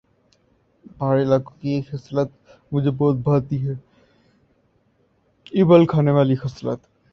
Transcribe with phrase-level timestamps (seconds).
[0.97, 2.29] پہاڑی علاقوں کی یہ خصلت
[2.71, 3.73] مجھے بہت بھاتی ہے
[5.51, 6.87] یہ بل کھانے والی خصلت